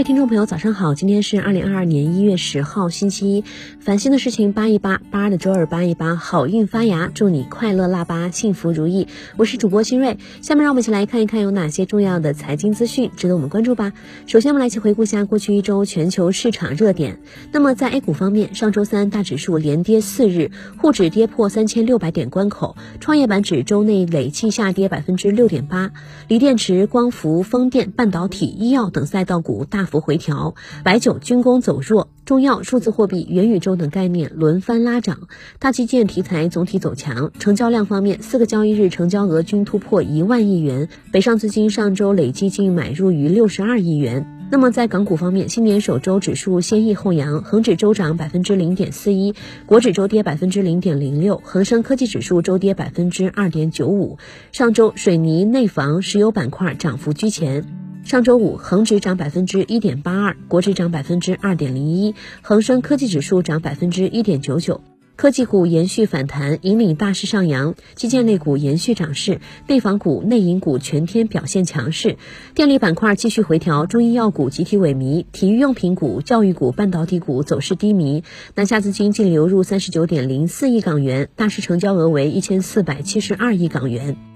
[0.00, 0.94] 位听众朋友，早上好！
[0.94, 3.44] 今天是二零二二年一月十号，星期一。
[3.80, 9.08] 烦心的事情扒一扒，扒的周二扒一扒，好运发芽，祝你快乐腊八，幸福如意。
[9.36, 13.92] 我是主播新瑞，下面让我们一起来看一看有哪些重要的财经资讯值得我们关注吧。
[14.26, 17.20] 首先，我们来一起回顾一下过去一周全球市场热点。
[17.52, 25.90] 那么在 A 股方面，上周三大指数连跌四日，沪指跌破三千六百点关口，创业板指周内累计下跌百分之六点八。
[26.26, 29.89] 锂电池、光伏、风电、半导体、医药等赛道股大。
[29.90, 30.54] 幅回调，
[30.84, 37.32] 白酒、军工走弱，中药、数字货币、元宇宙等概念轮番拉涨，大基建题材总体走强。
[37.38, 44.36] 成交量方面，四个交易日成交额均突破一万亿元，北上资金上周累计净买入逾六十二亿元。
[44.52, 49.32] 那么在港股方面，新年首周指数先抑后扬，恒指周涨百分之零点四一，
[49.64, 54.18] 国指周跌百分之零点零六，恒生科技指数周跌百分之二点九五。
[54.50, 57.79] 上周水泥、内房、石油板块涨幅居前。
[58.04, 64.80] 上周五，恒指涨百分之一点八二，国指涨百分之二点零一，恒生科技指数涨百分之一点九九。
[65.14, 67.74] 科技股延续反弹，引领大势上扬。
[67.94, 72.16] 基建类股延续涨势，内房股、内银股全天表现强势。
[72.54, 78.24] 电力板块继续回调，中医药股集体萎靡，体育用品股、教育股、半导体股走势低迷。
[78.54, 84.29] 南下资金净流入三十九点零四亿港元，大市成交额为一千四百七十二亿港元。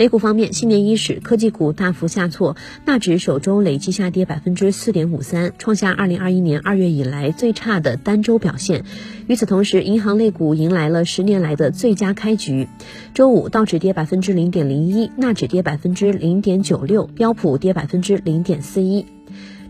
[0.00, 2.56] 美股方面，新年伊始，科技股大幅下挫，
[2.86, 8.84] 纳指首周累计下跌百分之四点五三，创下二零二一年二月以来最差的单周表现。
[9.26, 12.66] 与此同时，银行类股迎来了十年来的最佳开局。
[13.12, 19.04] 周五，道指跌百分之零点零一，纳指跌百分之零点九六，标普跌百分之零点四一。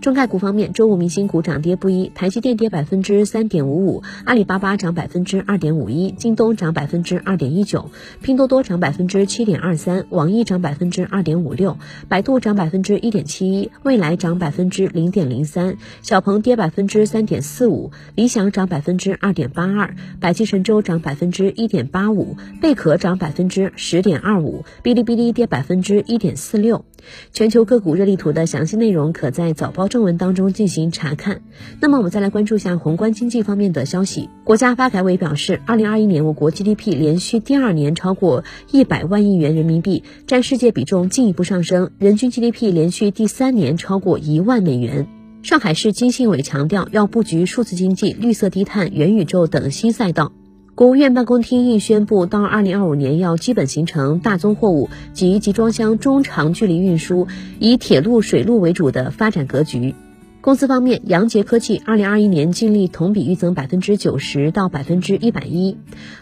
[0.00, 7.90] 中概股方面，周五明星股涨跌不一，台积电跌百分之三点五五，阿里巴巴涨百分之二点五一，京东涨百分之二点一九，
[8.22, 11.76] 拼多多涨百分之七点二三，网易涨百分之二点五六，
[12.08, 26.86] 百度涨百分之一点七一，蔚来涨百分之零点零三，小鹏跌百分之三点四五，理想涨百分之二点八二，百济神州涨百分之一点八五，贝壳涨百分之十点二五，哔哩哔哩跌百分之一点四六。
[27.32, 31.42] 全球个股热力图的详细内容可在早报正文当中进行查看。
[31.80, 34.28] 那么我们再来关注一下宏观经济方面的消息。
[34.44, 45.06] 国家发改委表示，二零二一年我国 GDP 连续第二年超过一百万亿元人民币，占世界比重进一步上升，人均 GDP 连续第三年超过一万美元。
[45.42, 50.32] 上海市经信委强调，要布局数字经济、绿色低碳、元宇宙等新赛道。
[50.80, 59.94] 国务院办公厅亦宣布，到二零二五年要基本形成大宗货物及集装箱中长距离运输以铁路、水路为主的发展格局。
[60.40, 65.76] 公司方面，杨杰科技二零二一年净利同比预增百分之九十到百分之一百一，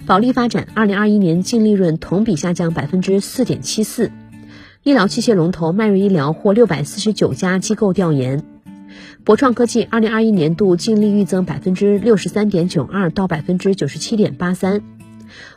[0.07, 4.11] 保利发展二零二一年净利润同比下降百分之四点七四。
[4.83, 8.43] 医疗器械龙头迈瑞医疗获六百四十九家机构调研。
[9.25, 14.83] 博创科技二零二一年度净利预增百分之六十三点九二到百分之九十七点八三。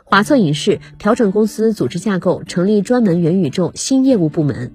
[0.04, 4.72] 华策影视调整公司组织架构，成立专门元宇宙新业务部门。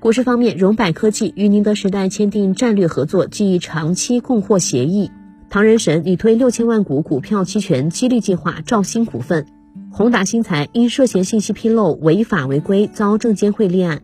[0.00, 5.10] 股市方面，荣百科技与宁德时代签订战略合作暨长期供货协议。
[5.50, 9.46] 唐人神拟推六千万股股票期权激励计划，兆鑫股份。
[9.90, 14.02] 宏达新材因涉嫌信息披露违法违规遭证监会立案。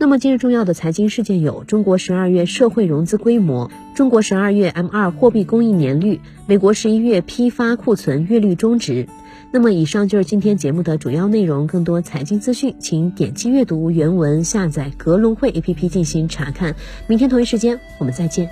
[0.00, 9.06] 那么今日重要的财经事件有：中国十二月社会融资规模，中国十二月 M 二货币供应年率，美国十一月批发库存月率终值。
[9.50, 16.74] 那么以上就是今天节目的主要内容，更多财经资讯，请点击阅读原文，下载格隆汇 APP 进行查看。
[17.06, 18.48] 明天同一时间我们再见。